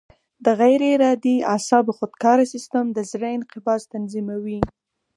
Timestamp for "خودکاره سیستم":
1.97-2.85